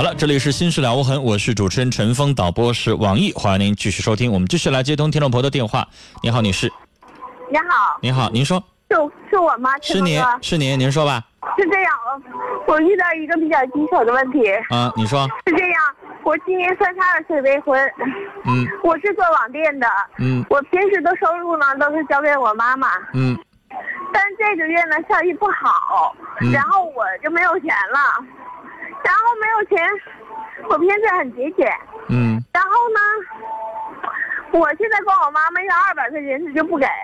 [0.00, 4.32] 好了，这里是《心事了无痕》，我是主持人陈峰，导播是王毅，欢迎您继续收听。
[4.32, 5.86] 我们继续来接通听众朋友的电话。
[6.22, 6.72] 你好，女士。
[7.50, 8.64] 你好，您好，您说。
[8.88, 8.96] 是
[9.28, 9.72] 是我吗？
[9.82, 11.22] 是您，是您，您说吧。
[11.58, 11.92] 是这样，
[12.66, 14.40] 我遇到一个比较棘手的问题。
[14.70, 15.28] 啊，你说。
[15.46, 15.78] 是这样，
[16.22, 17.78] 我今年三十二岁，未婚。
[18.46, 18.66] 嗯。
[18.82, 19.86] 我是做网店的。
[20.16, 20.42] 嗯。
[20.48, 22.88] 我平时的收入呢，都是交给我妈妈。
[23.12, 23.38] 嗯。
[24.14, 26.16] 但这个月呢，效益不好，
[26.50, 28.24] 然后我就没有钱了。
[29.04, 29.78] 然后没有钱，
[30.68, 31.72] 我平时很节俭。
[32.08, 32.42] 嗯。
[32.52, 33.00] 然后呢，
[34.58, 36.86] 我现在管我妈妈要二百块钱，她就不给。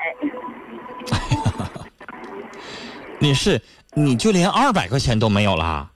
[3.18, 3.62] 你是，
[3.94, 5.90] 你就连二百块钱都没有了？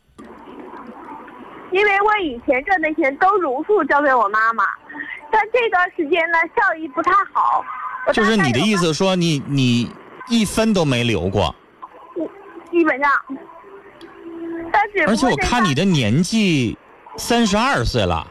[1.70, 4.64] 因为我以前赚的钱都如数交给我妈妈，
[5.30, 7.64] 但这段时间呢，效益不太好。
[8.12, 9.94] 就是你的意思说，你你
[10.28, 11.54] 一分都没留过？
[12.70, 13.10] 基本上。
[14.72, 16.76] 但是而且我看你的年纪
[17.16, 18.26] 三十二岁了，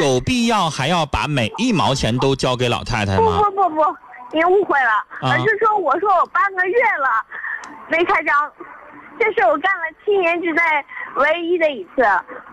[0.00, 3.38] 有必要还要把每一毛钱都交给老太太吗？
[3.38, 3.96] 不不不不，
[4.32, 7.08] 您误会了，而是说我说我半个月了
[7.88, 8.52] 没开张，
[9.18, 10.62] 这是我干了七年之内
[11.16, 12.02] 唯一的一次，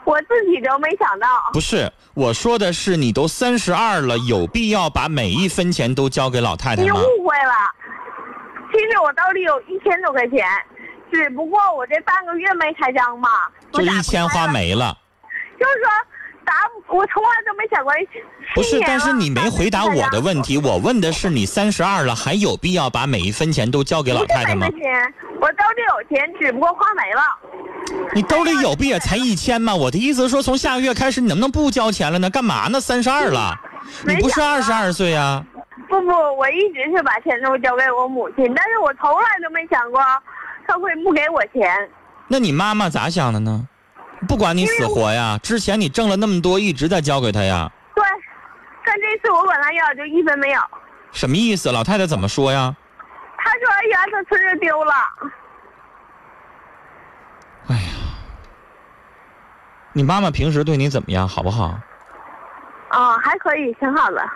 [0.03, 1.27] 我自己都没想到。
[1.53, 6.87] 不是，我说的是你都三十二了，有必要把每一分钱都交给老太太吗？
[6.87, 7.53] 您误会了，
[8.71, 10.45] 其实我兜里有一千多块钱。
[11.15, 13.29] 只不过我这半个月没开张嘛，
[13.71, 14.95] 就一千花没了。
[15.57, 15.89] 就是说，
[16.43, 16.53] 打
[16.87, 17.93] 我从来都没想过。
[18.53, 20.57] 不是，但是你没回答我的问题。
[20.57, 24.67] 我问的是，你三十二了，还有必要把每一分钱都交给老太太吗？
[24.71, 27.21] 钱，我兜里有钱，只不过花没了。
[28.13, 29.73] 你兜里有不也才一千吗？
[29.73, 32.29] 我的意思是说，从下个月开始，你能不能不交钱了呢？
[32.29, 32.81] 干嘛呢？
[32.81, 33.55] 三十二了，
[34.05, 35.41] 你不是二十二岁啊？
[35.87, 40.01] 不不，我一直是把钱都交给我母亲，但是我从来都没想过。
[40.67, 41.89] 他会不给我钱？
[42.27, 43.67] 那你妈妈咋想的呢？
[44.27, 47.71] 不管你死活呀，之前你挣了那么多，一直在交给他呀。
[47.93, 48.03] 对，
[48.85, 50.61] 但这次我管他要就一分没有。
[51.11, 51.71] 什么意思？
[51.71, 52.75] 老太太怎么说呀？
[53.37, 54.93] 她说：“哎呀，他存折丢了。”
[57.69, 57.91] 哎呀，
[59.93, 61.27] 你妈妈平时对你怎么样？
[61.27, 61.77] 好不好？
[62.89, 64.27] 啊，还可以，挺好的。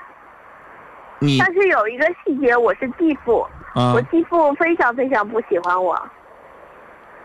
[1.17, 3.47] 你但是有一个细节，我是继父。
[3.73, 6.00] 我继父非常非常不喜欢我。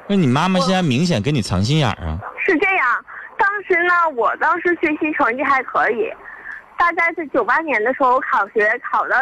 [0.06, 2.18] 那你妈妈现在明显给你藏心眼儿啊？
[2.44, 3.04] 是这样，
[3.38, 6.12] 当时呢，我当时学习成绩还可以，
[6.76, 9.16] 大概是九八年的时候考学考到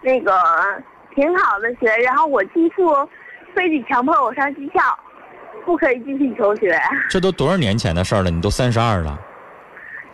[0.00, 0.32] 那个
[1.14, 2.94] 挺好的学，然后我继父
[3.54, 4.80] 非得强迫我上技校，
[5.64, 6.80] 不可以继续求学。
[7.10, 8.30] 这都多少年前的事儿了？
[8.30, 9.18] 你都三十二了。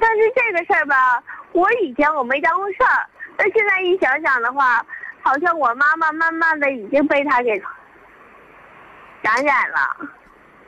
[0.00, 4.84] 但是这个事儿吧，我以前我没当回事儿，但现在一想想的话。
[5.20, 7.50] 好像我妈妈慢慢的已经被他给
[9.22, 10.08] 感染了。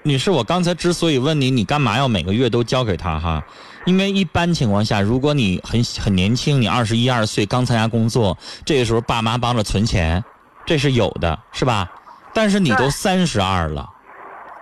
[0.03, 3.43] 女士，我刚才之所以问你，你干嘛要每个月都交给他哈？
[3.85, 10.25] 因为一般情况下，如果你很很年轻，你二十一二岁刚参加工作，这个时候爸妈帮着存钱，
[10.65, 11.91] 这是有的，是吧？
[12.33, 13.89] 但是你都三十二了，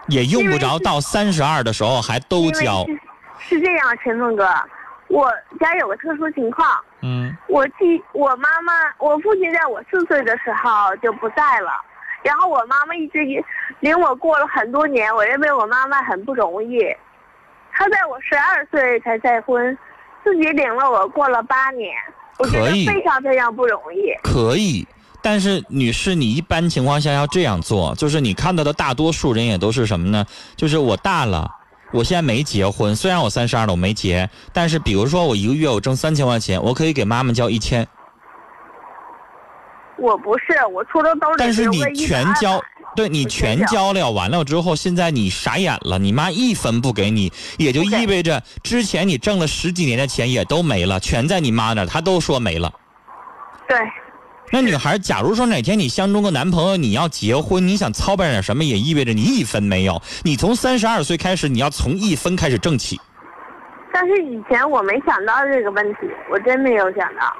[0.08, 2.84] 也用不着到三十二的时候还都交。
[3.38, 4.48] 是这样，陈峰哥。
[5.08, 6.68] 我家有个特殊情况，
[7.00, 11.70] 嗯，我记我妈妈，我父亲在我四岁的时候就不在了，
[12.22, 13.18] 然后我妈妈一直
[13.80, 16.78] 领我过了很多年，我认为我妈妈很不容易，
[17.72, 19.76] 她在我十二岁才再婚，
[20.24, 21.92] 自己领了我过了八年，
[22.38, 24.12] 我觉得非常非常不容易。
[24.22, 24.86] 可以，
[25.22, 30.26] 但是女士，你一般情况下要这样做，就是你看到的大多数人也都是什么呢？
[30.56, 31.54] 就是我大了。
[31.90, 37.88] 我现在没结婚，虽然我三十二了，我没结，但是比如说我一个月我挣三千块钱，我可以给妈妈交一千。
[39.98, 42.60] 我不是，我初中都是但是你全交，
[42.94, 52.72] 对你全交了，完了之后，现在你傻眼了，你妈一分不给你，也就意味着之前你挣了十几年的钱也都没了，全在你妈那儿，她都说没了。
[53.68, 53.76] 对。
[54.50, 60.00] 那女孩，假如说哪天你相中个男朋友，你要结婚，你想操办点什么，也意味着你一分没有。
[60.22, 62.98] 你从三十二岁开始，你要从一分开始挣起。
[63.92, 65.98] 但是以前我没想到这个问题，
[66.30, 67.36] 我真没有想到。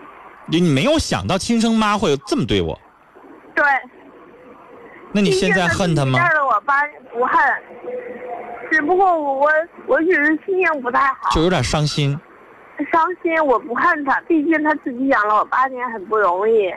[0.51, 2.79] 你你没有想到亲生妈会这么对我？
[3.55, 3.65] 对。
[5.13, 6.19] 那你现在恨他吗？
[6.19, 7.41] 见了我爸不恨，
[8.71, 9.51] 只不过我我
[9.87, 12.19] 我只是心情不太好，就有点伤心。
[12.93, 16.69] 伤心，我不恨他，毕竟他自己养了我八年，很不容易。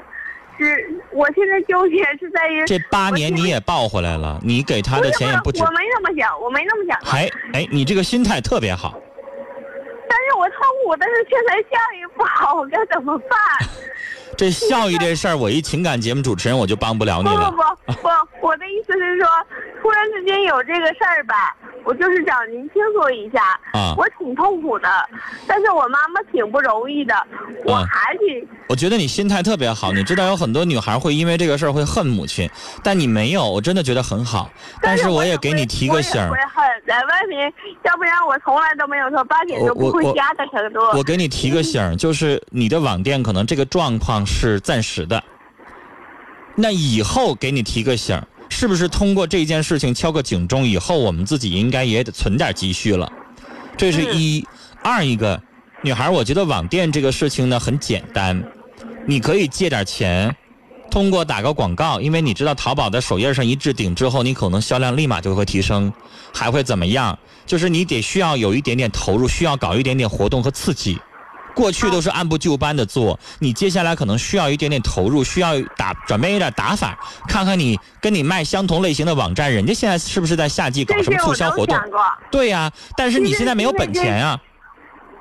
[0.58, 5.62] 是，我现在纠结是在于这八年你也抱回来了，你给他的钱也不止。
[5.62, 7.00] 我没那么想，我没那么想。
[7.04, 9.01] 还哎，你这个心态特别好。
[10.92, 13.30] 我痛苦的是现在效益不好，我该怎么办？
[14.42, 17.52] 这孝义这事儿，我一情感节目主持人我就帮不了你不了。
[17.52, 17.58] 不
[17.94, 19.28] 不不，我的意思是说，
[19.84, 23.40] 突然之间有这个事儿吧，我就是找您倾诉一下。
[23.74, 24.90] 啊我挺痛苦的，
[25.46, 27.14] 但是我妈妈挺不容易的，
[27.66, 32.50] 我啊还得我觉得你心态特别好，你知道有很多女孩会因为这个事儿会恨母亲，
[32.84, 34.50] 但你没有，我真的觉得很好。
[34.82, 37.54] 但是我也给你提个醒儿我，也会恨，在外面，
[37.84, 40.80] 要不然我从来都没有说八点钟不回家的程度。
[40.98, 45.24] 我给你提个醒儿，就是你的网店可能这个状况是暂时的，
[46.56, 50.66] 那以后给你提个醒儿，是不是通过这件事情敲个警钟？
[50.66, 53.12] 以后我们自己应该也得存点积蓄了，
[53.78, 54.44] 这是一。
[54.84, 55.40] 二一个，
[55.84, 58.44] 女孩，我觉得网店这个事情呢很简单，
[59.06, 60.36] 你可以借点钱，
[60.90, 65.94] 通过打个广告，因为你知道淘宝的首页上一置顶之后，你可能销量立马就会提升，
[66.34, 67.16] 还会怎么样？
[67.46, 70.98] 就是你得需要有一点点投入，需要搞一点点活动和刺激。
[71.54, 81.78] 过去都是按部就班的做，你接下来可能需要一点点投入，需要打转变一点打法，看看你跟你卖相同类型的网站，人家现在是不是在夏季搞什么促销活动？
[82.32, 84.40] 对呀、但是你现在没有本钱啊、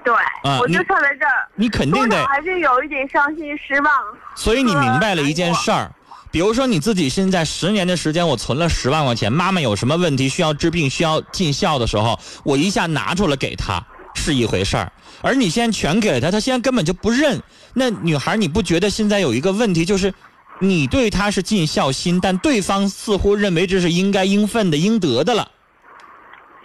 [0.05, 3.93] 对，啊我就差在这儿，你肯定得，还是有一点伤心失望。
[4.35, 5.91] 所以你明白了一件事儿。
[6.33, 13.85] 比如说你自己现在十年的时间，我存了十万块钱，妈妈有什么问题需要治病、需要尽孝的时候，我一下拿出来给她
[14.21, 17.43] 是一回事儿，而你现在全给了他，他现在根本就不认。
[17.73, 20.13] 那女孩，你不觉得现在有一个问题就是，
[20.61, 25.51] 你对他是尽孝心，但对方似乎认为这是应该应分的、应得的了。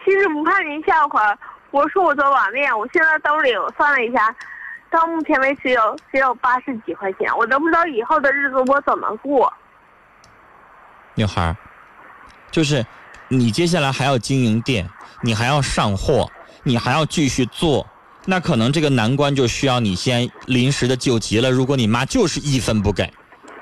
[0.04, 1.36] 其实不怕您笑话，
[1.72, 4.36] 我说我做网店，我现在兜里我算了一下，
[4.92, 9.52] 到目前为止有只有八十几块钱，我都不知道以后的日子我怎么过。
[11.16, 11.56] 女孩，
[12.52, 12.86] 就是
[13.30, 14.88] 你接下来还要经营店，
[15.22, 16.30] 你还要上货，
[16.68, 17.88] 你还要继续做，
[18.26, 21.52] 那可能这个难关就需要你先临时的救急了。
[21.52, 23.10] 如果你妈就是一分不给，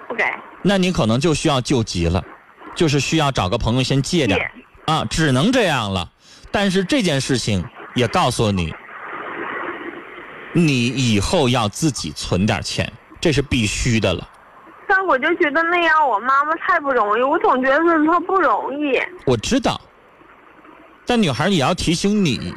[0.08, 0.24] 不给，
[0.62, 2.24] 那你可能就需要救急了，
[2.74, 4.40] 就是需要找个朋友先借点
[4.86, 6.10] 啊，只能这样了。
[6.50, 7.62] 但是这件事情
[7.94, 8.74] 也告诉你，
[10.54, 12.90] 你以后要自己存点钱，
[13.20, 14.30] 这是必须的了。
[14.88, 18.98] 但我就觉得那样我妈妈太不容易，我总觉得她不容易。
[19.26, 19.82] 我知道，
[21.06, 22.54] 但女孩也要提醒你，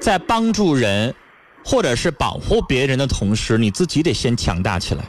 [0.00, 1.14] 在帮助人
[1.64, 5.04] 或者是保护别人的同时，你自己得先强大起来。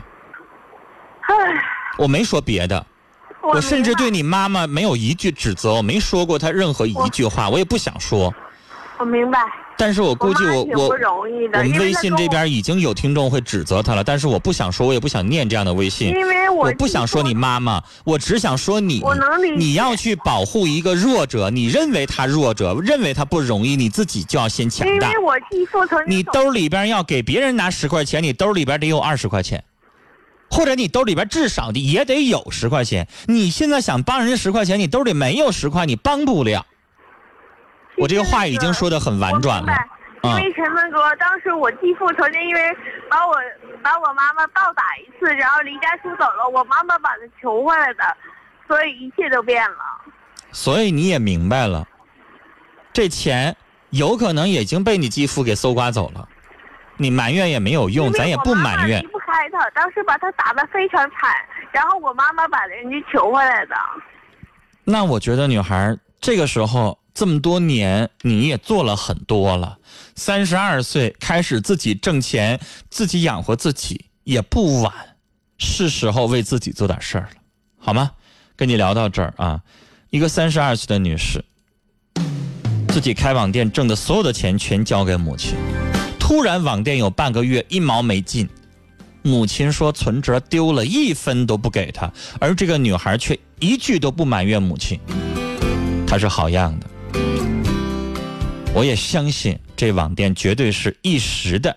[1.22, 1.36] 唉，
[1.98, 2.86] 我没说别的，
[3.42, 8.34] 我我甚至对你妈妈没有一句指责，我没说过她任何一句话，我也不想说。
[9.00, 9.40] 我明白，
[9.78, 16.10] 但是我估计我我我们微信这边已经有听众会指责他了，但是我不想说，我也不想念这样的微信。
[16.10, 25.24] 因为我我不想说你妈妈，我只想说你我能理解，你要去保护一个弱者，你认为他弱者，认为他不容易，你自己就要先强大因为。
[25.24, 29.64] 我继父曾你兜里边要给别人拿十块钱，你兜里边得有二十块钱，
[30.50, 33.08] 或者你兜里边至少的也得有十块钱。
[33.28, 36.66] 你现在想帮人家十块钱，你兜里没有十块，你帮不了。
[37.98, 39.74] 我这个话已经说的很婉转了。
[40.24, 42.78] 因嗯为陈文哥，当时我继父曾经因为
[43.10, 43.36] 把我
[43.84, 48.04] 把我妈妈暴打一次，然后离家出走了，我妈妈把他求回来的，
[48.68, 49.78] 所以一切都变了。
[50.52, 51.88] 所以你也明白了，
[52.92, 53.56] 这钱
[53.92, 56.28] 有可能已经被你继父给搜刮走了，
[56.98, 59.08] 你埋怨也没有用，咱也不埋怨离。
[59.08, 61.32] 不开他，当时把他打得非常惨，
[61.72, 63.76] 然后我妈妈把人家求回来的。
[64.84, 69.80] 那我觉得女孩这个时候这么多年，你也做了很多了。
[70.16, 72.60] 三十二岁开始自己挣钱，
[72.91, 74.94] 自己养活自己也不晚，
[75.58, 77.41] 是时候为自己做点事儿了，
[77.80, 78.12] 好吗？
[78.56, 79.60] 跟你聊到这儿啊，
[80.12, 81.44] 一个三十二岁的女士，
[82.89, 85.56] 自己开网店挣的所有的钱全交给母亲，
[86.20, 88.48] 突然网店有半个月一毛没进，
[89.24, 95.00] 母亲说存折丢了，一分都不给她，而这个女孩却一句都不埋怨母亲，
[96.06, 96.88] 她是好样的。
[98.77, 101.75] 我也相信这网店绝对是一时的，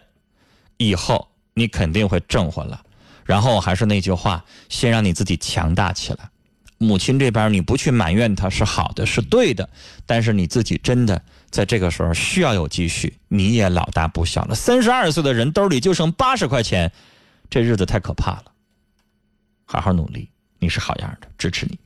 [0.77, 2.79] 以后你肯定会挣回来。
[3.25, 6.29] 然后还是那句话，先让你自己强大起来。
[6.77, 9.67] 母亲这边你不去埋怨她是好的，是对的，
[10.05, 14.55] 但是你自己真的在这个时候需要有积蓄，你也老大不小了。
[14.55, 16.93] 三十二岁的人兜里就剩八十块钱，
[17.49, 18.53] 这日子太可怕了。
[19.65, 20.29] 好好努力，
[20.59, 21.79] 你是好样的，支持你。